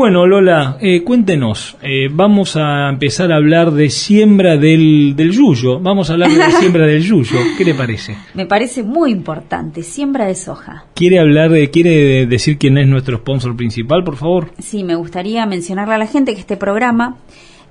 [0.00, 1.76] Bueno, Lola, eh, cuéntenos.
[1.82, 5.78] Eh, vamos a empezar a hablar de siembra del, del yuyo.
[5.78, 7.36] Vamos a hablar de siembra del yuyo.
[7.58, 8.16] ¿Qué le parece?
[8.32, 9.82] Me parece muy importante.
[9.82, 10.86] Siembra de soja.
[10.94, 14.52] ¿Quiere hablar, de, quiere decir quién es nuestro sponsor principal, por favor?
[14.58, 17.18] Sí, me gustaría mencionarle a la gente que este programa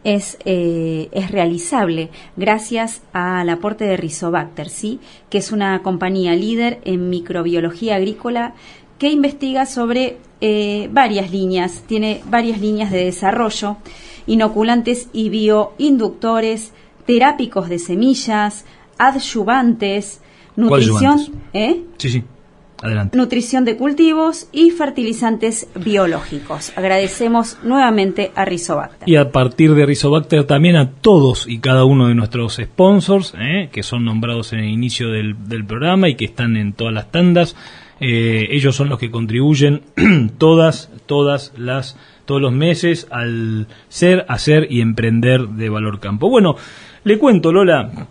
[0.04, 5.00] es, eh, es realizable gracias al aporte de Rizobacter, ¿sí?
[5.32, 8.54] que es una compañía líder en microbiología agrícola
[9.00, 13.78] que investiga sobre eh, varias líneas, tiene varias líneas de desarrollo,
[14.28, 16.74] inoculantes y bioinductores,
[17.06, 18.66] terápicos de semillas,
[18.98, 20.22] adyuvantes,
[20.56, 21.20] nutrición,
[21.54, 21.82] ¿eh?
[21.98, 22.24] Sí, sí.
[22.82, 23.18] Adelante.
[23.18, 26.72] nutrición de cultivos y fertilizantes biológicos.
[26.78, 29.10] Agradecemos nuevamente a Rizobacter.
[29.10, 33.68] Y a partir de Rizobacter también a todos y cada uno de nuestros sponsors, ¿eh?
[33.70, 37.12] que son nombrados en el inicio del, del programa y que están en todas las
[37.12, 37.58] tandas.
[38.00, 39.82] Eh, ellos son los que contribuyen
[40.38, 46.30] todas, todas las, todos los meses al ser, hacer y emprender de Valor Campo.
[46.30, 46.56] Bueno,
[47.04, 48.08] le cuento, Lola.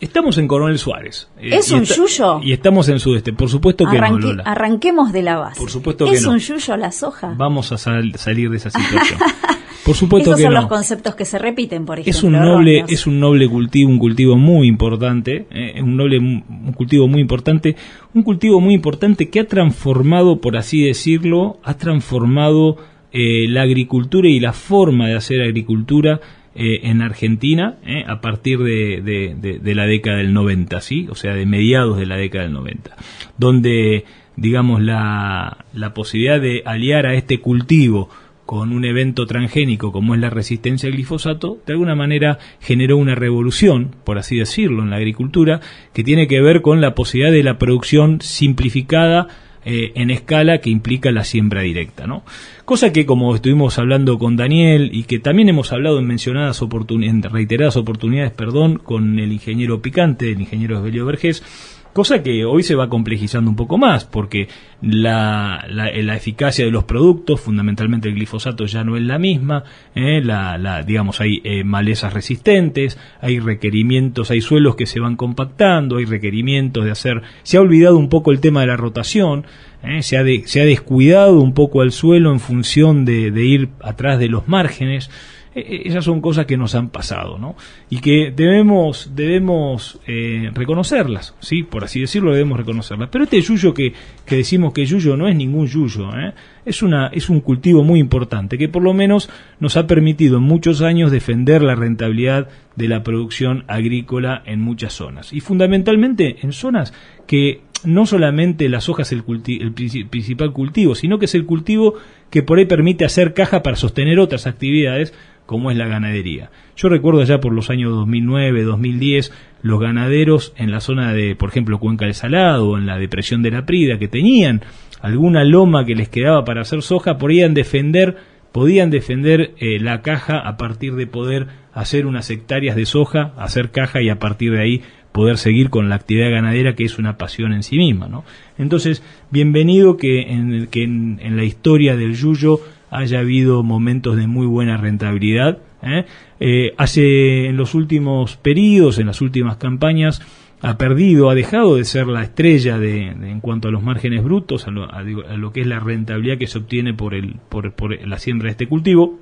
[0.00, 1.28] Estamos en Coronel Suárez.
[1.38, 2.40] Eh, ¿Es un yuyo?
[2.42, 3.34] Y estamos en Sudeste.
[3.34, 4.42] Por supuesto que no, Lola.
[4.46, 5.60] Arranquemos de la base.
[5.60, 6.32] Por supuesto que ¿Es no.
[6.32, 7.34] un yuyo la soja?
[7.36, 9.20] Vamos a salir de esa situación.
[9.90, 10.60] Por supuesto Esos que son no.
[10.60, 12.10] los conceptos que se repiten, por ejemplo.
[12.18, 16.72] Es un noble, es un noble cultivo, un cultivo muy importante, eh, un noble, un
[16.76, 17.74] cultivo muy importante,
[18.14, 22.76] un cultivo muy importante que ha transformado, por así decirlo, ha transformado
[23.12, 26.20] eh, la agricultura y la forma de hacer agricultura
[26.54, 31.06] eh, en Argentina eh, a partir de, de- de- de la década del 90, ¿sí?
[31.10, 32.96] O sea, de mediados de la década del 90,
[33.38, 34.04] donde,
[34.36, 38.08] digamos, la, la posibilidad de aliar a este cultivo
[38.50, 43.14] con un evento transgénico como es la resistencia al glifosato, de alguna manera generó una
[43.14, 45.60] revolución, por así decirlo, en la agricultura,
[45.94, 49.28] que tiene que ver con la posibilidad de la producción simplificada
[49.64, 52.24] eh, en escala que implica la siembra directa, ¿no?
[52.64, 57.30] Cosa que como estuvimos hablando con Daniel y que también hemos hablado en mencionadas oportunidades,
[57.30, 61.44] reiteradas oportunidades, perdón, con el ingeniero Picante, el ingeniero Esbelio Vergés,
[61.92, 64.46] Cosa que hoy se va complejizando un poco más, porque
[64.80, 69.64] la, la, la eficacia de los productos, fundamentalmente el glifosato, ya no es la misma.
[69.96, 70.20] ¿eh?
[70.22, 75.96] La, la, digamos, hay eh, malezas resistentes, hay requerimientos, hay suelos que se van compactando,
[75.96, 77.22] hay requerimientos de hacer.
[77.42, 79.44] Se ha olvidado un poco el tema de la rotación,
[79.82, 80.02] ¿eh?
[80.02, 83.68] se, ha de- se ha descuidado un poco al suelo en función de, de ir
[83.82, 85.10] atrás de los márgenes.
[85.52, 87.56] Eh, eh, esas son cosas que nos han pasado, ¿no?
[87.88, 91.64] Y que debemos, debemos eh, reconocerlas, ¿sí?
[91.64, 93.08] Por así decirlo, debemos reconocerlas.
[93.10, 93.92] Pero este yuyo que,
[94.24, 96.34] que decimos que yuyo no es ningún yuyo, ¿eh?
[96.64, 99.28] Es, una, es un cultivo muy importante que por lo menos
[99.58, 104.92] nos ha permitido en muchos años defender la rentabilidad de la producción agrícola en muchas
[104.92, 105.32] zonas.
[105.32, 106.92] Y fundamentalmente en zonas
[107.26, 111.46] que no solamente la soja es el, el princi- principal cultivo, sino que es el
[111.46, 111.94] cultivo
[112.28, 115.14] que por ahí permite hacer caja para sostener otras actividades
[115.50, 116.48] como es la ganadería.
[116.76, 121.48] Yo recuerdo allá por los años 2009, 2010, los ganaderos en la zona de, por
[121.48, 124.62] ejemplo, Cuenca del Salado o en la depresión de la Prida, que tenían
[125.00, 128.18] alguna loma que les quedaba para hacer soja, podían defender,
[128.52, 133.72] podían defender eh, la caja a partir de poder hacer unas hectáreas de soja, hacer
[133.72, 137.18] caja y a partir de ahí poder seguir con la actividad ganadera que es una
[137.18, 138.22] pasión en sí misma.
[138.56, 144.46] Entonces, bienvenido que en, que en la historia del yuyo haya habido momentos de muy
[144.46, 145.58] buena rentabilidad.
[145.82, 146.04] ¿eh?
[146.40, 150.20] Eh, hace en los últimos periodos, en las últimas campañas,
[150.60, 154.66] ha perdido, ha dejado de ser la estrella de, en cuanto a los márgenes brutos,
[154.66, 158.50] a lo, que es la rentabilidad que se obtiene por, el, por, la siembra de
[158.50, 159.18] este cultivo.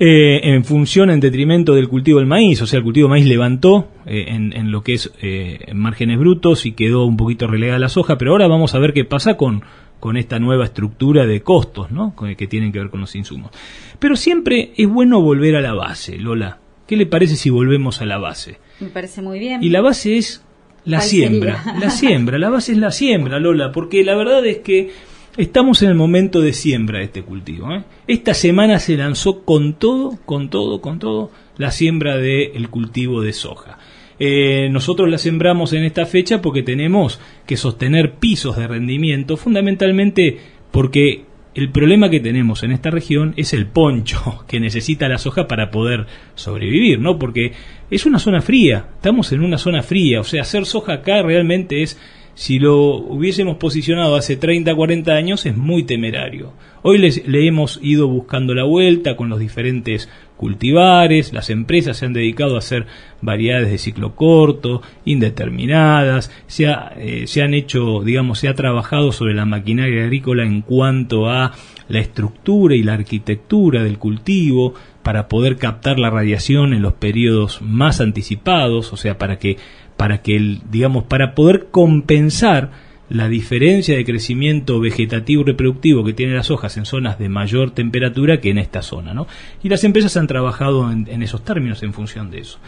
[0.00, 3.26] Eh, en función, en detrimento del cultivo del maíz, o sea, el cultivo del maíz
[3.26, 8.18] levantó en, lo que es en márgenes brutos y quedó un poquito relegada la soja,
[8.18, 9.62] pero ahora vamos a ver qué pasa con,
[10.04, 12.14] con esta nueva estructura de costos, ¿no?
[12.14, 13.50] Con- que tienen que ver con los insumos.
[13.98, 16.58] Pero siempre es bueno volver a la base, Lola.
[16.86, 18.58] ¿Qué le parece si volvemos a la base?
[18.80, 19.64] Me parece muy bien.
[19.64, 20.44] Y la base es
[20.84, 21.80] la ¿Cuál siembra, sería?
[21.80, 24.90] la siembra, la base es la siembra, Lola, porque la verdad es que
[25.38, 27.72] estamos en el momento de siembra de este cultivo.
[27.72, 27.84] ¿eh?
[28.06, 33.32] Esta semana se lanzó con todo, con todo, con todo, la siembra del cultivo de
[33.32, 33.78] soja.
[34.18, 40.38] Eh, nosotros la sembramos en esta fecha porque tenemos que sostener pisos de rendimiento, fundamentalmente
[40.70, 41.24] porque
[41.54, 45.70] el problema que tenemos en esta región es el poncho que necesita la soja para
[45.70, 47.18] poder sobrevivir, ¿no?
[47.18, 47.52] Porque
[47.90, 51.82] es una zona fría, estamos en una zona fría, o sea, hacer soja acá realmente
[51.82, 51.98] es
[52.34, 56.52] si lo hubiésemos posicionado hace 30, 40 años es muy temerario.
[56.82, 60.08] Hoy le hemos ido buscando la vuelta con los diferentes
[60.44, 62.84] cultivares, las empresas se han dedicado a hacer
[63.22, 66.66] variedades de ciclo corto, indeterminadas, se,
[66.98, 71.52] eh, se han hecho, digamos, se ha trabajado sobre la maquinaria agrícola en cuanto a
[71.88, 77.62] la estructura y la arquitectura del cultivo para poder captar la radiación en los periodos
[77.62, 79.56] más anticipados, o sea, para que
[79.96, 82.70] para que el, digamos, para poder compensar
[83.10, 87.70] la diferencia de crecimiento vegetativo y reproductivo que tienen las hojas en zonas de mayor
[87.72, 89.26] temperatura que en esta zona, ¿no?
[89.62, 92.58] Y las empresas han trabajado en, esos términos en función de eso.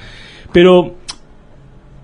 [0.52, 0.96] Pero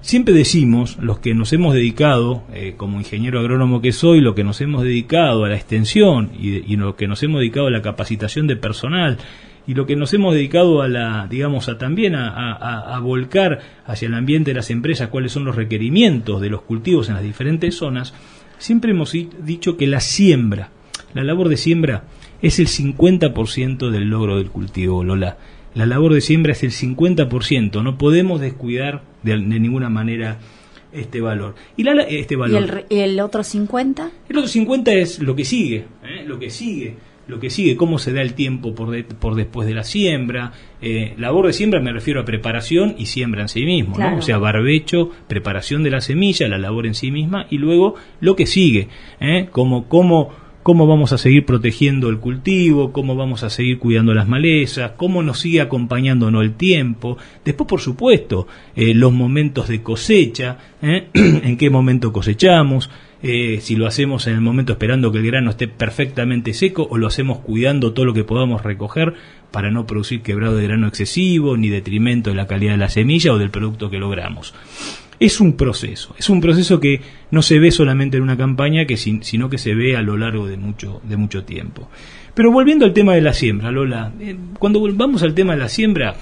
[0.00, 4.44] siempre decimos, los que nos hemos dedicado, eh, como ingeniero agrónomo que soy, lo que
[4.44, 7.82] nos hemos dedicado a la extensión y, y lo que nos hemos dedicado a la
[7.82, 9.19] capacitación de personal
[9.67, 14.14] y lo que nos hemos dedicado a la, digamos, a también a, volcar hacia el
[14.14, 18.14] ambiente de las empresas cuáles son los requerimientos de los cultivos en las diferentes zonas,
[18.59, 20.70] siempre hemos dicho que la siembra,
[21.14, 22.05] la labor de siembra
[22.41, 25.37] es el 50% del logro del cultivo, Lola.
[25.75, 30.38] La labor de siembra es el 50%, no podemos descuidar de, ninguna manera
[30.93, 31.55] este valor.
[31.76, 32.85] ¿Y, este valor.
[32.91, 34.11] ¿Y el, otro 50?
[34.29, 36.25] El otro 50 es lo que sigue, ¿eh?
[36.26, 36.97] lo que sigue
[37.29, 40.53] lo que sigue, cómo se da el tiempo por, por después de la siembra.
[40.81, 44.19] Eh, labor de siembra me refiero a preparación y siembra en sí mismo, ¿no?
[44.19, 48.35] o sea, barbecho, preparación de la semilla, la labor en sí misma y luego lo
[48.37, 48.89] que sigue,
[49.21, 49.49] ¿eh?
[49.53, 50.31] como cómo,
[50.63, 55.23] cómo vamos a seguir protegiendo el cultivo, cómo vamos a seguir cuidando las malezas, cómo
[55.23, 57.17] nos sigue acompañándonos el tiempo.
[57.45, 62.91] Después, por supuesto, eh, los momentos de cosecha, en qué momento cosechamos.
[63.23, 66.99] Eh, si lo hacemos en el momento esperando que el grano esté perfectamente seco o
[66.99, 69.15] lo hacemos cuidando todo lo que podamos recoger
[69.53, 73.33] para no producir quebrado de grano excesivo ni detrimento de la calidad de la semilla
[73.33, 74.55] o del producto que logramos.
[75.21, 78.97] Es un proceso, es un proceso que no se ve solamente en una campaña, que
[78.97, 81.89] sino que se ve a lo largo de mucho, de mucho tiempo.
[82.35, 85.69] Pero volviendo al tema de la siembra, Lola, eh, cuando volvamos al tema de la
[85.69, 86.17] siembra,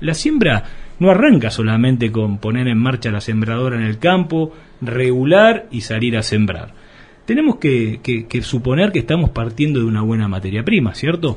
[0.00, 0.64] la siembra
[1.02, 6.16] no arranca solamente con poner en marcha la sembradora en el campo, regular y salir
[6.16, 6.74] a sembrar.
[7.26, 8.00] Tenemos que,
[8.42, 11.36] suponer que estamos partiendo de una buena materia prima, ¿cierto?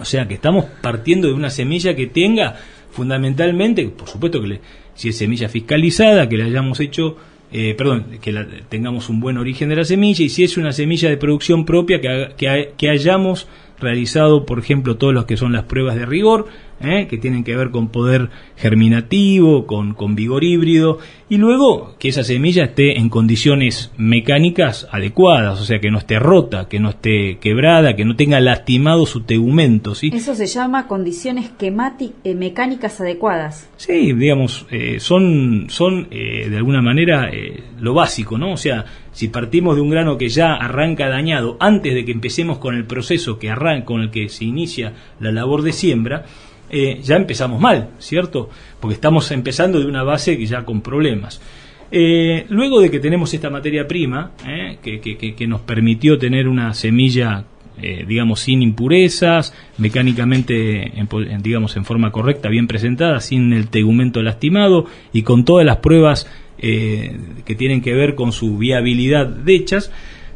[0.00, 2.56] O sea, que estamos partiendo de una semilla que tenga
[2.90, 4.60] fundamentalmente, por supuesto que
[4.94, 7.18] si es semilla fiscalizada, que le hayamos hecho,
[7.52, 8.32] eh, perdón, que
[8.70, 12.00] tengamos un buen origen de la semilla y si es una semilla de producción propia,
[12.00, 13.46] que, que hayamos
[13.78, 16.46] realizado, por ejemplo, todos los que son las pruebas de rigor,
[16.80, 17.06] ¿eh?
[17.08, 22.24] que tienen que ver con poder germinativo, con, con vigor híbrido, y luego que esa
[22.24, 27.38] semilla esté en condiciones mecánicas adecuadas, o sea, que no esté rota, que no esté
[27.38, 29.94] quebrada, que no tenga lastimado su tegumento.
[29.94, 30.10] ¿sí?
[30.14, 33.68] Eso se llama condiciones eh, mecánicas adecuadas.
[33.76, 37.30] Sí, digamos, eh, son, son de alguna manera
[37.78, 38.52] lo básico, ¿no?
[38.52, 38.84] O sea,
[39.16, 42.84] si partimos de un grano que ya arranca dañado antes de que empecemos con el
[42.84, 46.26] proceso que arranca, con el que se inicia la labor de siembra,
[46.68, 48.50] eh, ya empezamos mal, ¿cierto?
[48.78, 51.40] Porque estamos empezando de una base que ya con problemas.
[51.90, 57.44] Eh, luego de que tenemos esta materia prima, eh, que, nos permitió tener una semilla,
[58.06, 60.92] digamos, sin impurezas, mecánicamente,
[61.40, 64.84] digamos, en forma correcta, bien presentada, sin el tegumento lastimado
[65.14, 66.26] y con todas las pruebas
[66.58, 69.90] que tienen que ver con su viabilidad de hechas,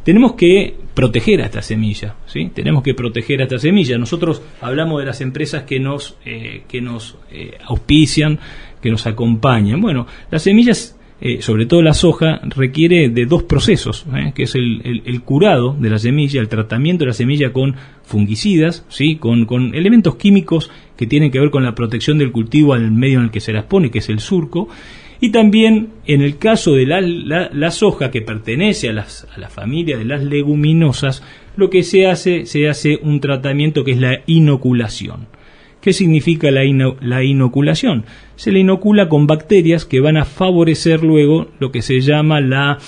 [0.04, 2.50] tenemos que proteger a esta semilla, ¿sí?
[2.54, 3.98] Tenemos que proteger a esta semilla.
[3.98, 8.38] Nosotros hablamos de las empresas que nos, eh, que nos eh, auspician,
[8.80, 9.80] que nos acompañan.
[9.80, 15.22] Bueno, las semillas, eh, sobre todo la soja, requiere de dos procesos, que es el,
[15.22, 19.16] curado de la semilla, el tratamiento de la semilla con fungicidas, ¿sí?
[19.16, 23.18] Con, con elementos químicos que tienen que ver con la protección del cultivo al medio
[23.18, 24.68] en el que se las pone, que es el surco,
[25.20, 29.98] y también en el caso de la, soja que pertenece a, las, a, la familia
[29.98, 31.22] de las leguminosas,
[31.56, 35.28] lo que se hace, se hace un tratamiento que es la inoculación.
[35.82, 36.62] ¿Qué significa la,
[37.00, 38.04] la inoculación?
[38.36, 42.78] Se le inocula con bacterias que van a favorecer luego lo que se llama la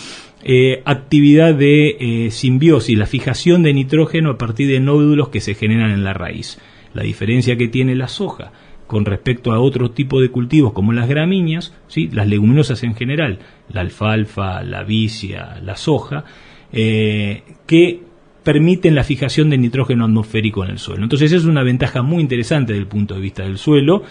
[0.45, 5.55] eh, actividad de eh, simbiosis, la fijación de nitrógeno a partir de nódulos que se
[5.55, 6.59] generan en la raíz.
[6.95, 8.53] La diferencia que tiene la soja
[8.93, 12.11] con respecto a otro tipo de cultivos como las gramíneas, ¿sí?
[12.13, 13.39] las leguminosas en general,
[13.73, 16.27] la alfalfa, la vicia, la soja,
[16.75, 18.03] eh, que
[18.45, 21.05] permiten la fijación de nitrógeno atmosférico en el suelo.
[21.05, 24.03] Entonces es una ventaja muy interesante desde el punto de vista del suelo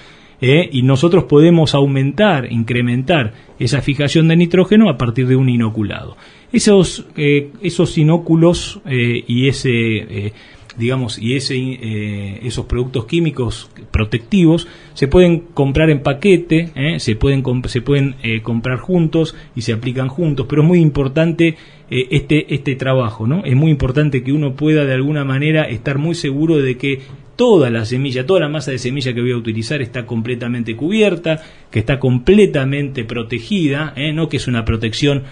[0.42, 6.18] eh, y nosotros podemos aumentar, incrementar esa fijación de nitrógeno a partir de un inoculado.
[6.52, 10.34] Esos, eh, esos inóculos y ese
[10.78, 17.00] digamos, y ese, eh, esos productos químicos protectivos se pueden comprar en paquete, ¿eh?
[17.00, 21.58] se pueden, se pueden eh, comprar juntos y se aplican juntos, pero es muy importante
[21.90, 23.44] este, este trabajo, ¿no?
[23.44, 27.02] Es muy importante que uno pueda de alguna manera estar muy seguro de que
[27.36, 31.42] toda la semilla, toda la masa de semilla que voy a utilizar está completamente cubierta,
[31.70, 35.24] que está completamente protegida, no que es una protección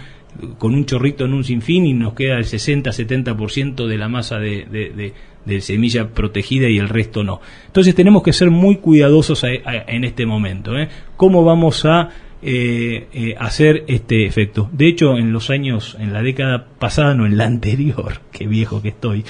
[0.58, 4.66] con un chorrito en un sinfín y nos queda el 60-70% de la masa de,
[4.66, 5.12] de,
[5.60, 7.40] semilla protegida y el resto no.
[7.66, 10.78] Entonces tenemos que ser muy cuidadosos en este momento.
[10.78, 10.88] ¿eh?
[11.16, 12.10] ¿Cómo vamos a
[12.42, 14.68] eh, eh, hacer este efecto?
[14.72, 18.82] De hecho, en los años, en la década pasada, no en la anterior, qué viejo
[18.82, 19.24] que estoy,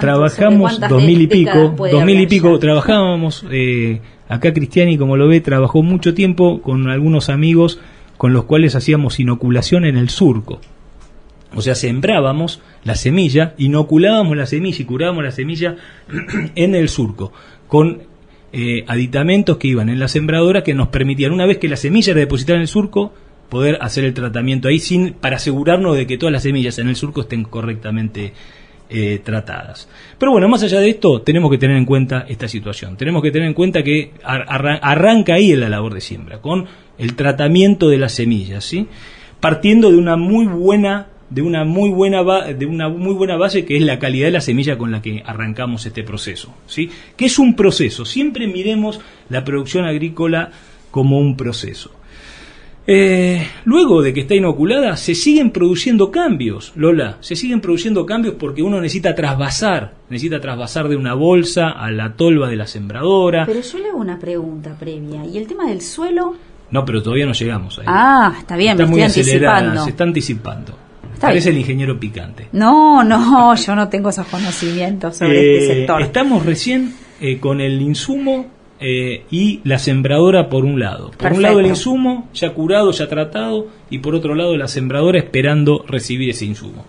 [0.00, 3.46] trabajamos dos mil y pico, dos mil y pico, trabajábamos,
[4.28, 7.80] acá Cristiani, como lo ve, trabajó mucho tiempo con algunos amigos
[8.16, 10.60] con los cuales hacíamos inoculación en el surco.
[11.54, 15.76] O sea, sembrábamos la semilla, inoculábamos la semilla y curábamos la semilla
[16.54, 17.32] en el surco,
[17.68, 18.02] con
[18.52, 22.12] eh, aditamentos que iban en la sembradora que nos permitían, una vez que la semilla
[22.12, 23.12] era depositada en el surco,
[23.48, 26.96] poder hacer el tratamiento ahí sin, para asegurarnos de que todas las semillas en el
[26.96, 28.32] surco estén correctamente
[28.90, 29.88] eh, tratadas.
[30.18, 32.96] Pero bueno, más allá de esto, tenemos que tener en cuenta esta situación.
[32.96, 36.66] Tenemos que tener en cuenta que arranca ahí la labor de siembra, con
[36.98, 38.86] el tratamiento de las semillas, ¿sí?
[39.40, 43.76] partiendo de una muy buena de una muy buena de una muy buena base que
[43.76, 46.88] es la calidad de la semilla con la que arrancamos este proceso, ¿sí?
[47.16, 50.52] Que es un proceso, siempre miremos la producción agrícola
[50.92, 51.90] como un proceso.
[52.86, 58.34] Eh, luego de que está inoculada, se siguen produciendo cambios, Lola, se siguen produciendo cambios
[58.38, 63.44] porque uno necesita trasvasar, necesita trasvasar de una bolsa a la tolva de la sembradora.
[63.46, 66.36] Pero yo le hago una pregunta previa, ¿y el tema del suelo?
[66.70, 67.86] No, pero todavía no llegamos ahí.
[67.88, 70.83] Ah, está bien, está muy acelerada, se está anticipando.
[71.26, 72.48] Parece el ingeniero picante.
[72.52, 76.02] No, no, yo no tengo esos conocimientos sobre este eh, sector.
[76.02, 78.46] Estamos recién eh, con el insumo
[78.80, 81.10] eh, y la sembradora por un lado.
[81.16, 85.18] Por un lado el insumo ya curado, ya tratado, y por otro lado la sembradora
[85.18, 86.84] esperando recibir ese insumo.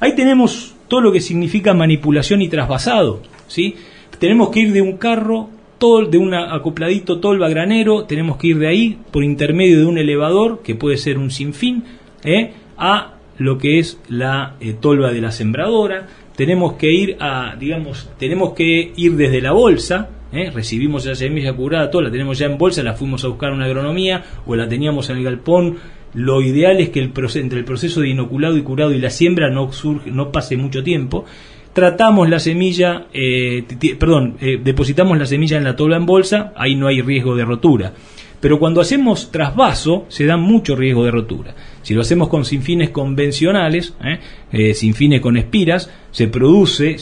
[0.00, 3.22] Ahí tenemos todo lo que significa manipulación y trasvasado.
[3.48, 3.74] ¿sí?
[4.18, 8.58] Tenemos que ir de un carro, todo, de un acopladito tolva granero, tenemos que ir
[8.58, 11.84] de ahí por intermedio de un elevador, que puede ser un sinfín,
[12.22, 12.52] ¿eh?
[12.76, 16.06] a lo que es la eh, tolva de la sembradora.
[16.36, 20.50] Tenemos que ir a, digamos, tenemos que ir desde la bolsa, ¿eh?
[20.50, 23.66] recibimos esa semilla curada, toda la tenemos ya en bolsa, la fuimos a buscar una
[23.66, 25.78] agronomía o la teníamos en el galpón.
[26.14, 29.50] Lo ideal es que el entre el proceso de inoculado y curado y la siembra
[29.50, 31.24] no, surge, no pase mucho tiempo.
[31.72, 33.64] Tratamos la semilla, eh,
[33.98, 37.44] perdón, eh, depositamos la semilla en la tola en bolsa, ahí no hay riesgo de
[37.44, 37.92] rotura.
[38.40, 41.54] Pero cuando hacemos trasvaso se da mucho riesgo de rotura.
[41.84, 44.18] Si lo hacemos con sinfines convencionales, ¿eh?
[44.50, 46.96] eh sinfines con espiras, se produce,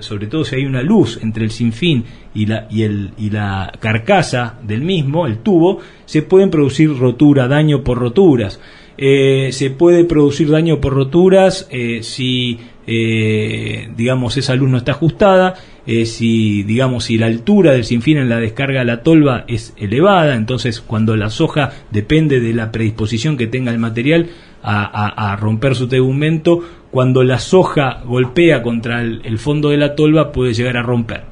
[0.00, 2.04] sobre, todo si hay una luz entre el sinfín
[2.34, 7.48] y la, y, el, y la carcasa del mismo, el tubo, se pueden producir rotura,
[7.48, 8.60] daño por roturas.
[8.98, 11.66] Eh, se puede producir daño por roturas
[12.02, 15.54] si digamos esa luz no está ajustada,
[15.88, 19.74] eh, si digamos si la altura del sinfín en la descarga de la tolva es
[19.76, 24.28] elevada, entonces cuando la soja depende de la predisposición que tenga el material
[24.62, 30.52] a, romper su tegumento, cuando la soja golpea contra el fondo de la tolva puede
[30.52, 31.22] llegar a romper.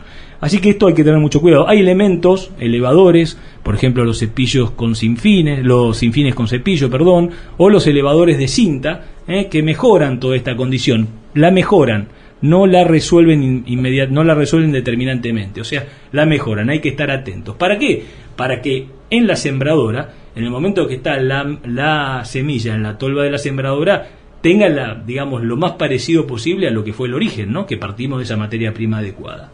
[0.41, 1.69] Así que esto hay que tener mucho cuidado.
[1.69, 7.71] Hay elementos elevadores, por ejemplo los cepillos con sinfines, los sinfines con cepillo, perdón, o
[7.71, 11.09] los elevadores de cinta, eh, que mejoran toda esta condición.
[11.35, 12.09] La mejoran,
[12.43, 17.11] no la resuelven inmediat no la resuelven determinantemente, o sea, la mejoran, hay que estar
[17.11, 17.57] atentos.
[17.57, 18.05] ¿Para qué?
[18.37, 22.99] Para que en la sembradora, en el momento que está la, la semilla en la
[22.99, 24.09] tolva de la sembradora,
[24.43, 27.67] tenga la, digamos, lo más parecido posible a lo que fue el origen, ¿no?
[27.67, 29.51] Que partimos de esa materia prima adecuada.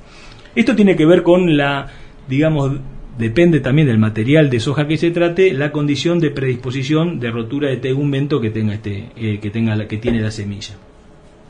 [0.55, 1.89] Esto tiene que ver con la,
[2.29, 2.73] digamos,
[3.17, 7.69] depende también del material de soja que se trate, la condición de predisposición de rotura
[7.69, 10.75] de tegumento que tenga este, eh, que tenga la, que tiene la semilla.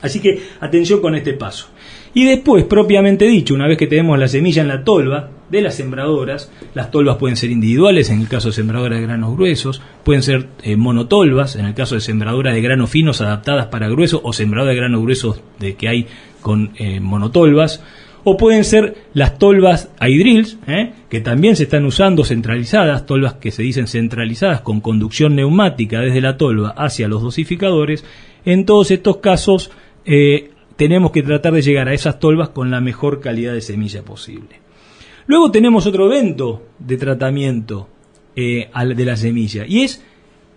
[0.03, 1.69] Así que atención con este paso.
[2.15, 5.77] Y después, propiamente dicho, una vez que tenemos la semilla en la tolva de las
[5.77, 10.23] sembradoras, las tolvas pueden ser individuales, en el caso de sembradoras de granos gruesos, pueden
[10.23, 14.33] ser eh, monotolvas, en el caso de sembradoras de granos finos adaptadas para gruesos, o
[14.35, 16.07] sembradoras de granos gruesos de que hay
[16.43, 17.83] con eh, monotolvas,
[18.25, 20.93] o pueden ser las tolvas hydrills, ¿eh?
[21.09, 26.21] que también se están usando centralizadas, tolvas que se dicen centralizadas con conducción neumática desde
[26.21, 28.05] la tolva hacia los dosificadores.
[28.45, 29.71] En todos estos casos
[30.05, 34.03] eh, tenemos que tratar de llegar a esas tolvas con la mejor calidad de semilla
[34.03, 34.61] posible.
[35.27, 37.89] Luego tenemos otro evento de tratamiento
[38.35, 40.03] eh, de la semilla y es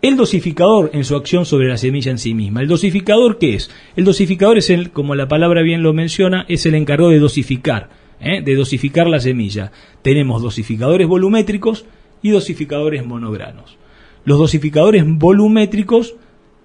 [0.01, 2.61] el dosificador en su acción sobre la semilla en sí misma.
[2.61, 3.71] ¿El dosificador qué es?
[3.95, 7.89] El dosificador es el, como la palabra bien lo menciona, es el encargado de dosificar,
[8.19, 8.41] ¿eh?
[8.41, 9.71] de dosificar la semilla.
[10.01, 11.85] Tenemos dosificadores volumétricos
[12.21, 13.77] y dosificadores monogranos.
[14.25, 16.15] Los dosificadores volumétricos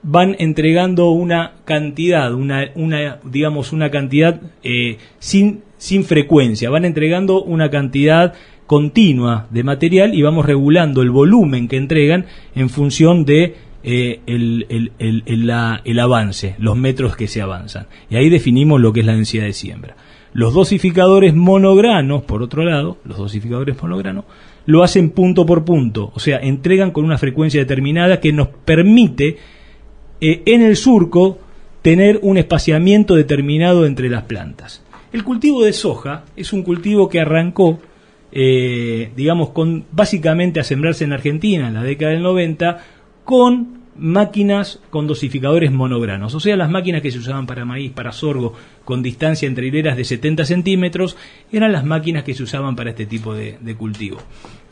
[0.02, 7.70] van entregando una cantidad, una, digamos, una cantidad eh, sin, sin frecuencia, van entregando una
[7.70, 8.34] cantidad
[8.66, 14.66] continua de material y vamos regulando el volumen que entregan en función de eh, el,
[14.68, 15.22] el, el,
[15.84, 17.86] el, avance, los metros que se avanzan.
[18.08, 19.96] Y ahí definimos lo que es la densidad de siembra.
[20.32, 24.24] Los dosificadores monogranos, por otro lado, los dosificadores monogranos,
[24.66, 29.38] lo hacen punto por punto, o sea, entregan con una frecuencia determinada que nos permite
[30.20, 31.38] eh, en el surco
[31.82, 34.82] tener un espaciamiento determinado entre las plantas.
[35.12, 37.80] El cultivo de soja es un cultivo que arrancó,
[38.32, 42.84] eh, digamos, con básicamente a sembrarse en Argentina en la década del 90
[43.24, 48.12] con máquinas con dosificadores monogranos, o sea, las máquinas que se usaban para maíz, para
[48.12, 51.16] sorgo, con distancia entre hileras de 70 centímetros,
[51.52, 54.18] eran las máquinas que se usaban para este tipo de, cultivo.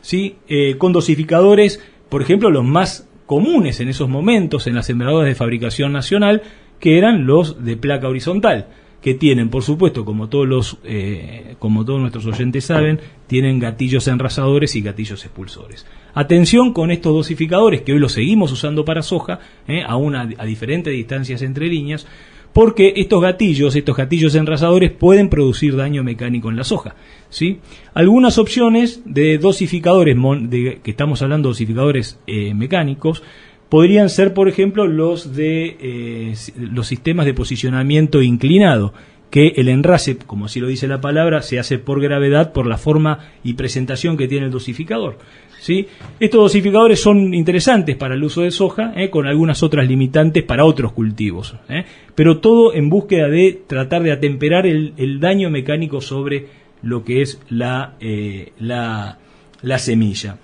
[0.01, 0.37] ¿Sí?
[0.47, 5.35] Eh, con dosificadores, por ejemplo, los más comunes en esos momentos en las sembradoras de
[5.35, 6.41] fabricación nacional,
[6.79, 8.69] que eran los de placa horizontal,
[9.03, 14.07] que tienen, por supuesto, como todos los, eh, como todos nuestros oyentes saben, tienen gatillos
[14.07, 15.85] enrasadores y gatillos expulsores.
[16.15, 21.43] Atención con estos dosificadores que hoy los seguimos usando para soja, eh, a diferentes distancias
[21.43, 22.07] entre líneas,
[22.53, 26.95] porque estos gatillos, estos gatillos enrasadores pueden producir daño mecánico en la soja.
[27.29, 27.59] ¿sí?
[27.93, 30.17] Algunas opciones de dosificadores,
[30.49, 33.23] de, que estamos hablando de dosificadores eh, mecánicos,
[33.69, 38.93] podrían ser, por ejemplo, los de eh, los sistemas de posicionamiento inclinado,
[39.29, 42.77] que el enrase, como así lo dice la palabra, se hace por gravedad por la
[42.77, 45.17] forma y presentación que tiene el dosificador.
[45.59, 45.87] ¿sí?
[46.19, 49.09] Estos dosificadores son interesantes para el uso de soja, ¿eh?
[49.09, 51.85] con algunas otras limitantes para otros cultivos, ¿eh?
[52.15, 56.47] pero todo en búsqueda de tratar de atemperar el, daño mecánico sobre
[56.81, 59.19] lo que es la, eh, la,
[59.61, 60.37] la semilla.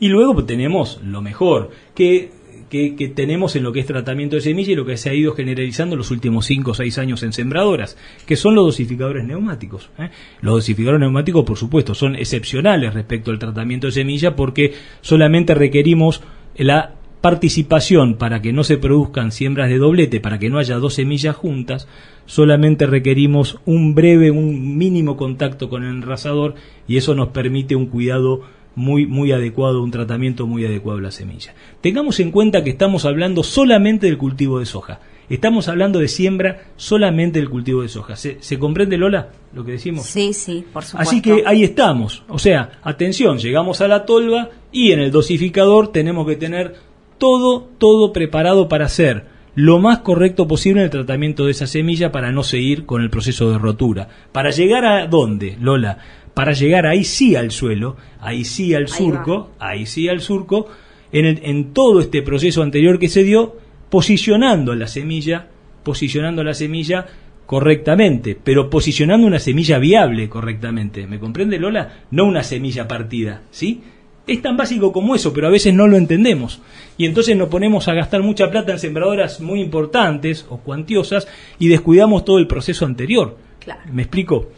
[0.00, 2.30] Y luego tenemos lo mejor, que
[2.68, 5.34] que, tenemos en lo que es tratamiento de semilla y lo que se ha ido
[5.34, 9.90] generalizando en los últimos 5 o 6 años en sembradoras, que son los dosificadores neumáticos.
[9.98, 10.10] ¿eh?
[10.40, 16.22] Los dosificadores neumáticos, por supuesto, son excepcionales respecto al tratamiento de semilla porque solamente requerimos
[16.56, 16.94] la
[17.24, 21.34] participación para que no se produzcan siembras de doblete, para que no haya dos semillas
[21.34, 21.88] juntas,
[22.26, 26.54] solamente requerimos un breve, un mínimo contacto con el enrasador
[26.86, 28.42] y eso nos permite un cuidado
[28.74, 31.54] muy, muy adecuado, un tratamiento muy adecuado a la semilla.
[31.80, 35.00] Tengamos en cuenta que estamos hablando solamente del cultivo de soja.
[35.28, 38.14] Estamos hablando de siembra solamente del cultivo de soja.
[38.16, 40.04] ¿Se, ¿Se, comprende, Lola, lo que decimos?
[40.04, 41.10] Sí, sí, por supuesto.
[41.10, 42.24] Así que ahí estamos.
[42.28, 46.74] O sea, atención, llegamos a la tolva y en el dosificador tenemos que tener
[47.16, 52.10] todo, todo preparado para hacer lo más correcto posible en el tratamiento de esa semilla
[52.10, 54.08] para no seguir con el proceso de rotura.
[54.32, 55.98] ¿Para llegar a dónde, Lola?
[56.34, 60.68] Para llegar ahí sí al suelo, ahí sí al surco, ahí, sí al surco,
[61.12, 63.56] en, en todo este proceso anterior que se dio,
[63.88, 65.48] posicionando la semilla,
[65.84, 67.06] posicionando la semilla
[67.46, 71.06] correctamente, pero posicionando una semilla viable correctamente.
[71.06, 72.04] ¿Me comprende Lola?
[72.10, 73.82] No una semilla partida, ¿sí?
[74.26, 76.62] Es tan básico como eso, pero a veces no lo entendemos.
[76.96, 81.68] Y entonces nos ponemos a gastar mucha plata en sembradoras muy importantes o cuantiosas y
[81.68, 83.36] descuidamos todo el proceso anterior.
[83.60, 83.82] Claro.
[83.92, 84.48] ¿Me explico?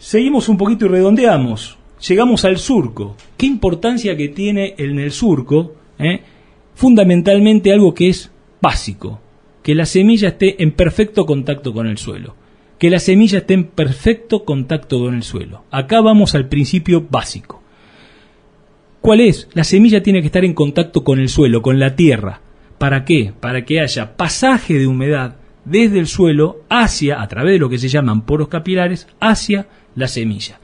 [0.00, 1.76] Seguimos un poquito y redondeamos.
[2.08, 3.16] Llegamos al surco.
[3.36, 5.74] ¿Qué importancia que tiene en el surco?
[5.98, 6.22] Eh?
[6.74, 8.32] Fundamentalmente algo que es
[8.62, 9.20] básico.
[9.62, 12.34] Que la semilla esté en perfecto contacto con el suelo.
[12.78, 15.64] Que la semilla esté en perfecto contacto con el suelo.
[15.70, 17.62] Acá vamos al principio básico.
[19.02, 19.50] ¿Cuál es?
[19.52, 22.40] La semilla tiene que estar en contacto con el suelo, con la tierra.
[22.78, 23.34] ¿Para qué?
[23.38, 25.36] Para que haya pasaje de humedad
[25.66, 30.08] desde el suelo hacia, a través de lo que se llaman poros capilares, hacia la
[30.08, 30.60] semilla.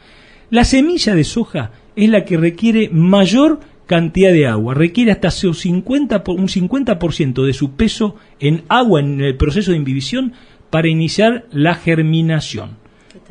[0.50, 5.54] La semilla de soja es la que requiere mayor cantidad de agua, requiere hasta un
[5.54, 10.32] 50%, de su peso en agua en el proceso de imbibición
[10.70, 12.76] para iniciar la germinación.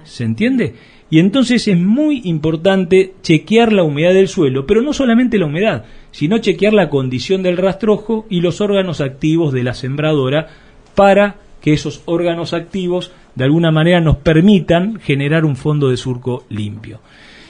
[0.04, 0.76] ¿Se entiende?
[1.10, 5.86] Y entonces es muy importante chequear la humedad del suelo, pero no solamente la humedad,
[6.12, 10.48] sino chequear la condición del rastrojo y los órganos activos de la sembradora
[10.96, 16.44] para que esos órganos activos de alguna manera nos permitan generar un fondo de surco
[16.50, 17.00] limpio.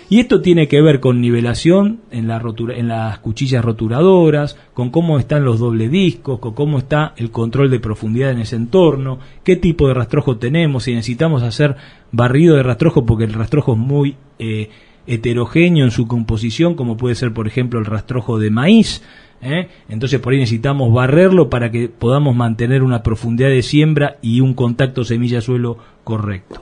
[0.07, 2.39] Y esto tiene que ver con nivelación en, la
[2.75, 7.71] en las cuchillas roturadoras, con cómo están los doble discos, con cómo está el control
[7.71, 11.75] de profundidad en ese entorno, qué tipo de rastrojo tenemos, si necesitamos hacer
[12.11, 14.69] barrido de rastrojo porque el rastrojo es muy eh,
[15.07, 19.01] heterogéneo en su composición, como puede ser por ejemplo el rastrojo de maíz,
[19.45, 19.69] ¿eh?
[19.88, 24.53] entonces por ahí necesitamos barrerlo para que podamos mantener una profundidad de siembra y un
[24.53, 26.62] contacto semilla-suelo correcto.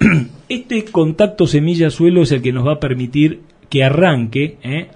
[0.48, 3.40] Este contacto semilla-suelo es el que nos va a permitir
[3.72, 4.90] que arranque ¿eh?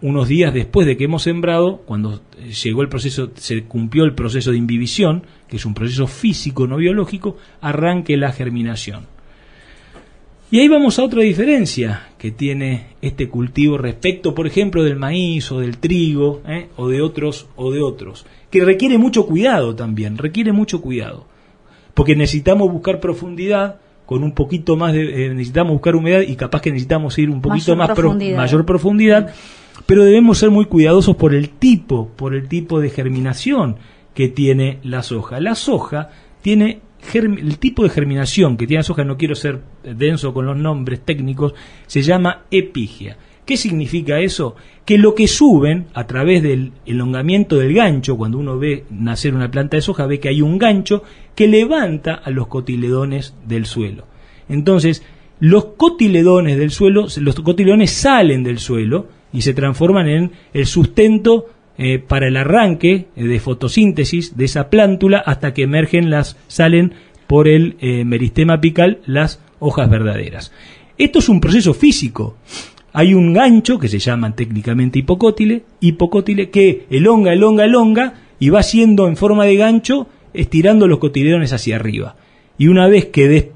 [0.00, 2.22] unos días después de que hemos sembrado, cuando
[2.64, 6.78] llegó el proceso, se cumplió el proceso de imbibición, que es un proceso físico no
[6.78, 9.13] biológico, arranque la germinación.
[10.50, 15.50] Y ahí vamos a otra diferencia que tiene este cultivo respecto, por ejemplo, del maíz
[15.50, 16.68] o del trigo ¿eh?
[16.76, 21.26] o de otros o de otros, que requiere mucho cuidado también, requiere mucho cuidado,
[21.94, 26.60] porque necesitamos buscar profundidad con un poquito más de eh, necesitamos buscar humedad y capaz
[26.60, 27.90] que necesitamos ir un poquito más
[28.36, 29.34] mayor profundidad,
[29.86, 33.76] pero debemos ser muy cuidadosos por el tipo, por el tipo de germinación
[34.14, 35.40] que tiene la soja.
[35.40, 36.10] La soja
[36.42, 36.80] tiene
[37.12, 41.00] el tipo de germinación que tiene la soja, no quiero ser denso con los nombres
[41.04, 41.54] técnicos,
[41.86, 43.16] se llama epigia.
[43.44, 44.56] ¿Qué significa eso?
[44.86, 49.50] Que lo que suben a través del elongamiento del gancho, cuando uno ve nacer una
[49.50, 51.02] planta de soja, ve que hay un gancho
[51.34, 54.06] que levanta a los cotiledones del suelo.
[54.48, 55.04] Entonces,
[55.40, 61.50] los cotiledones del suelo, los cotiledones salen del suelo y se transforman en el sustento
[61.76, 66.92] eh, para el arranque eh, de fotosíntesis de esa plántula hasta que emergen las, salen
[67.26, 70.52] por el eh, meristema apical las hojas verdaderas.
[70.98, 72.36] Esto es un proceso físico.
[72.92, 78.62] Hay un gancho que se llama técnicamente hipocótile, hipocótile que elonga, elonga, elonga y va
[78.62, 82.14] siendo en forma de gancho estirando los cotiledones hacia arriba.
[82.56, 83.50] Y una vez que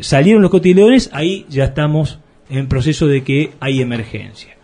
[0.00, 2.18] salieron los cotiledones, ahí ya estamos
[2.50, 4.56] en proceso de que hay emergencia.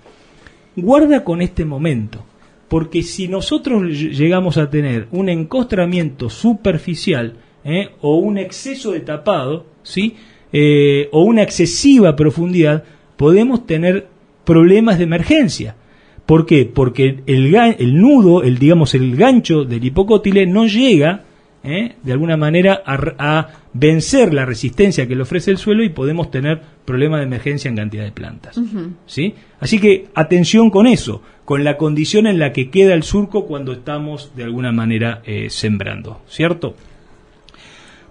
[0.76, 2.22] Guarda con este momento
[2.68, 7.90] porque si nosotros llegamos a tener un encostramiento superficial ¿eh?
[8.00, 10.16] o un exceso de tapado, ¿sí?
[10.52, 12.84] Eh, o una excesiva profundidad,
[13.16, 14.08] podemos tener
[14.44, 15.76] problemas de emergencia.
[16.24, 16.64] ¿Por qué?
[16.66, 21.24] Porque el, el nudo, el digamos el gancho del hipocótile no llega
[21.64, 21.96] ¿eh?
[22.02, 26.60] de alguna manera a, vencer la resistencia que le ofrece el suelo y podemos tener
[26.84, 28.60] problemas de emergencia en cantidad de plantas.
[29.06, 29.34] ¿sí?
[29.60, 33.72] Así que atención con eso, con la condición en la que queda el surco cuando
[33.72, 36.74] estamos de alguna manera eh, sembrando, ¿cierto?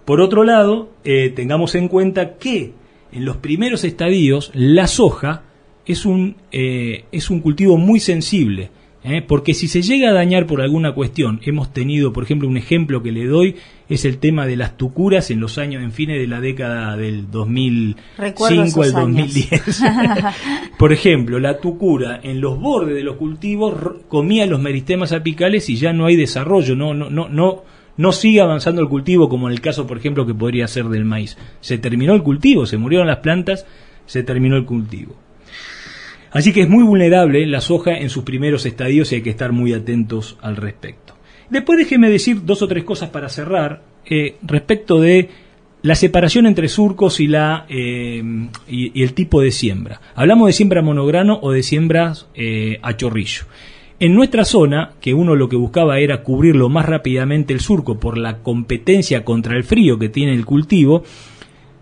[0.06, 2.72] Por otro lado, eh, tengamos en cuenta que
[3.12, 5.44] en los primeros estadios la soja
[5.86, 8.70] es un, es un cultivo muy sensible
[9.08, 9.22] ¿eh?
[9.22, 13.02] porque si se llega a dañar por alguna cuestión, hemos tenido, por ejemplo, un ejemplo
[13.02, 13.56] que le doy
[13.89, 17.32] es el tema de las tucuras en los años, en fines de la década del
[17.32, 19.84] 2005 al 2010.
[20.78, 23.76] por ejemplo, la tucura en los bordes de los cultivos
[24.08, 27.63] comía los meristemas apicales y ya no hay desarrollo, no, no, no, no,
[27.96, 31.06] no sigue avanzando el cultivo como en el caso, por ejemplo, que podría ser del
[31.06, 31.38] maíz.
[31.62, 33.65] Se terminó el cultivo, se murieron las plantas,
[34.06, 35.27] se terminó el cultivo.
[36.32, 39.52] Así que es muy vulnerable la soja en sus primeros estadios y hay que estar
[39.52, 41.13] muy atentos al respecto.
[41.50, 45.30] Después déjeme decir dos o tres cosas para cerrar eh, respecto de
[45.82, 48.22] la separación entre surcos y, la, eh,
[48.68, 50.02] y, el tipo de siembra.
[50.16, 53.46] Hablamos de siembra monograno o de siembras eh, a chorrillo.
[54.00, 58.18] En nuestra zona, que uno lo que buscaba era cubrirlo más rápidamente el surco por
[58.18, 61.04] la competencia contra el frío que tiene el cultivo,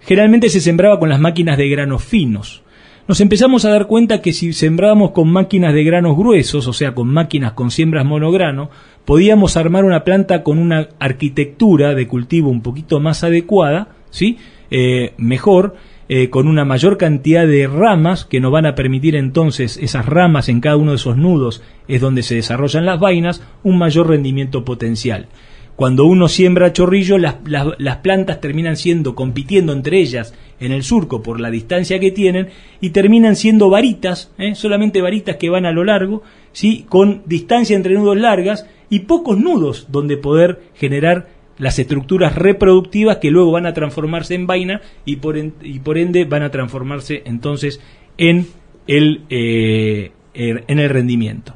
[0.02, 2.64] generalmente se sembraba con las máquinas de granos finos
[3.08, 6.96] nos empezamos a dar cuenta que si sembrábamos con máquinas de granos gruesos, o sea,
[6.96, 8.70] con máquinas con siembras monograno,
[9.06, 14.40] podíamos armar una planta con una arquitectura de cultivo un poquito más adecuada, ¿sí?
[14.72, 15.76] Eh, mejor,
[16.10, 20.50] eh, con una mayor cantidad de ramas que nos van a permitir entonces esas ramas
[20.50, 24.66] en cada uno de esos nudos es donde se desarrollan las vainas, un mayor rendimiento
[24.66, 25.28] potencial.
[25.76, 31.42] Cuando uno siembra chorrillo, las, plantas terminan siendo, compitiendo entre ellas en el surco por
[31.42, 32.48] la distancia que tienen
[32.80, 34.56] y terminan siendo varitas, ¿eh?
[34.56, 36.86] solamente varitas que van a lo largo, ¿sí?
[36.88, 43.32] con distancia entre nudos largas y pocos nudos donde poder generar las estructuras reproductivas que
[43.32, 47.82] luego van a transformarse en vaina y por, y por ende van a transformarse entonces
[48.18, 48.48] en
[48.88, 51.54] el, eh, er, en el rendimiento.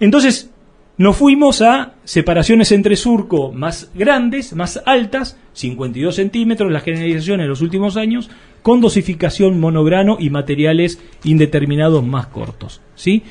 [0.00, 0.50] Entonces,
[0.96, 7.48] nos fuimos a separaciones entre surco más grandes, más altas, 52 centímetros, la generalización en
[7.48, 8.30] los últimos años,
[8.62, 12.80] con dosificación monograno y materiales indeterminados más cortos.
[12.94, 13.22] ¿sí?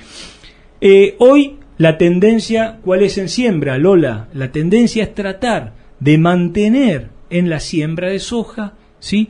[0.82, 4.28] Eh, hoy la tendencia, ¿cuál es en siembra, Lola?
[4.34, 9.30] La tendencia es tratar de mantener en la siembra de soja ¿sí?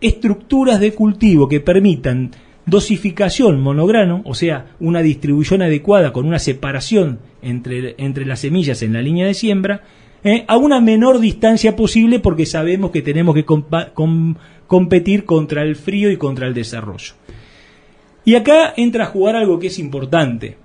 [0.00, 2.30] estructuras de cultivo que permitan
[2.66, 8.92] dosificación monograno, o sea, una distribución adecuada con una separación entre, entre las semillas en
[8.92, 9.82] la línea de siembra,
[10.22, 13.44] eh, a una menor distancia posible porque sabemos que tenemos que
[14.66, 17.12] competir contra el frío y contra el desarrollo.
[18.24, 20.56] Y acá entra a jugar algo que es importante.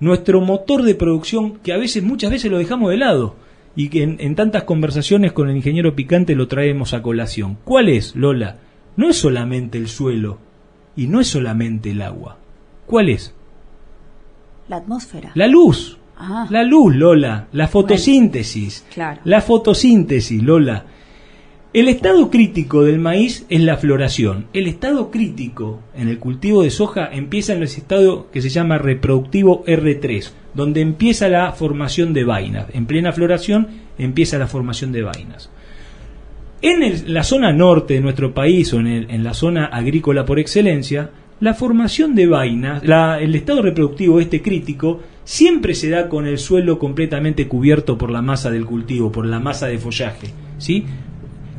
[0.00, 3.36] nuestro motor de producción que a veces, muchas veces lo dejamos de lado
[3.76, 7.56] y que en, tantas conversaciones con el ingeniero Picante lo traemos a colación.
[7.64, 8.58] ¿Cuál es, Lola?
[8.96, 10.38] No es solamente el suelo
[10.96, 12.38] y no es solamente el agua.
[12.86, 13.34] ¿Cuál es?
[14.68, 15.32] La atmósfera.
[15.34, 15.98] La luz.
[16.16, 16.46] Ah.
[16.50, 17.48] La luz, Lola.
[17.52, 18.84] La fotosíntesis.
[18.92, 19.20] claro.
[19.24, 20.84] La fotosíntesis, Lola.
[21.74, 24.46] El estado crítico del maíz es la floración.
[24.52, 28.78] El estado crítico en el cultivo de soja empieza en el estado que se llama
[28.78, 32.66] reproductivo R3, donde empieza la formación de vainas.
[32.72, 33.66] En plena floración
[33.98, 35.50] empieza la formación de vainas.
[36.66, 41.52] En la zona norte de nuestro país o en, la zona agrícola por excelencia, la
[41.52, 47.48] formación de vainas, el estado reproductivo este crítico, siempre se da con el suelo completamente
[47.48, 50.28] cubierto por la masa del cultivo, por la masa de follaje.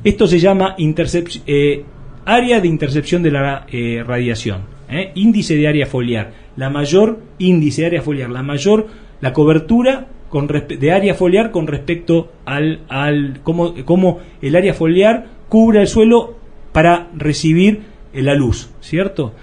[0.03, 1.83] Esto se llama eh,
[2.25, 5.11] área de intercepción de la eh, radiación, ¿eh?
[5.13, 6.33] índice de área foliar.
[6.55, 8.87] La mayor índice de área foliar, la mayor,
[9.21, 10.07] la cobertura
[10.41, 16.35] de área foliar con respecto al, al cómo, el área foliar cubre el suelo
[16.71, 17.81] para recibir
[18.13, 19.33] la luz, ¿cierto?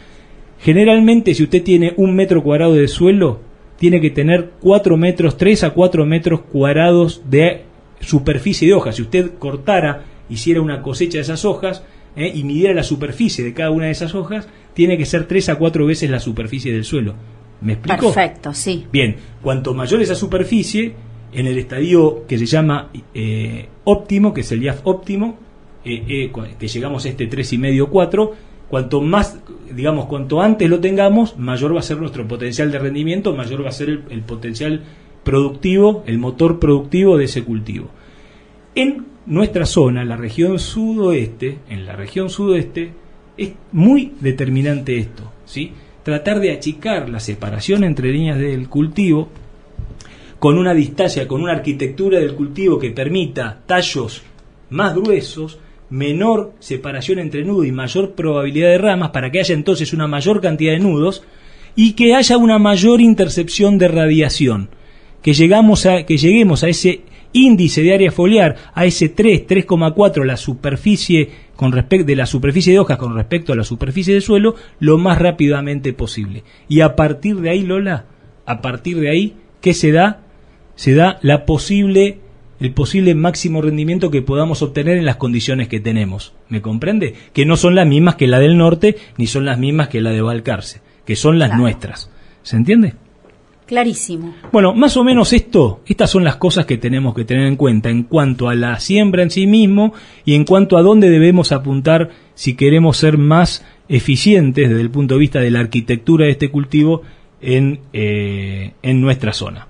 [0.59, 3.41] Generalmente, si usted tiene un metro cuadrado de suelo,
[3.79, 7.63] tiene que tener 4 metros, 3 a 4 metros cuadrados de
[8.01, 8.93] superficie de hoja.
[8.93, 11.83] Si usted cortara hiciera una cosecha de esas hojas
[12.17, 12.31] ¿eh?
[12.33, 15.57] y midiera la superficie de cada una de esas hojas, tiene que ser tres a
[15.57, 17.15] cuatro veces la superficie del suelo.
[17.63, 18.13] ¿Me explico?
[18.13, 18.87] Perfecto, sí.
[18.93, 20.95] Bien, cuanto mayor esa superficie,
[21.33, 25.39] en el estadio que se llama eh, óptimo, que es el IAF óptimo,
[25.85, 28.33] eh, que llegamos a este y medio 4,
[28.69, 29.39] cuanto más,
[29.75, 33.69] digamos, cuanto antes lo tengamos, mayor va a ser nuestro potencial de rendimiento, mayor va
[33.69, 34.83] a ser el potencial
[35.23, 37.89] productivo, el motor productivo de ese cultivo.
[38.75, 42.93] En nuestra zona, la región sudoeste, en la región sudoeste,
[43.37, 45.73] es muy determinante esto, ¿sí?
[46.03, 49.29] Tratar de achicar la separación entre líneas del cultivo
[50.39, 54.23] con una distancia, con una arquitectura del cultivo que permita tallos
[54.71, 55.59] más gruesos,
[55.91, 60.41] menor separación entre nudos y mayor probabilidad de ramas para que haya entonces una mayor
[60.41, 61.23] cantidad de nudos
[61.77, 64.71] y que haya una mayor intercepción de radiación,
[65.23, 70.25] que llegamos a que lleguemos a ese índice de área foliar a ese 3, 3,4
[70.25, 71.31] la superficie
[71.63, 74.99] con respecto de la superficie de hojas con respecto a la superficie de suelo lo
[74.99, 76.43] más rápidamente posible.
[76.67, 78.07] Y a partir de ahí, Lola,
[78.47, 80.23] a partir de ahí, ¿qué se da?
[80.75, 82.19] Se da la posible
[82.59, 86.35] el posible máximo rendimiento que podamos obtener en las condiciones que tenemos.
[86.49, 87.15] ¿Me comprende?
[87.33, 90.11] Que no son las mismas que la del norte, ni son las mismas que la
[90.11, 92.11] de Valcarce, que son las nuestras.
[92.43, 92.95] ¿Se entiende?
[93.73, 94.35] Clarísimo.
[94.53, 97.89] Bueno, más o menos esto, estas son las cosas que tenemos que tener en cuenta
[97.89, 99.95] en cuanto a la siembra en sí mismo
[100.27, 105.15] y en cuanto a dónde debemos apuntar si queremos ser más eficientes desde el punto
[105.15, 107.01] de vista de la arquitectura de este cultivo
[107.41, 109.69] en, eh, en nuestra zona.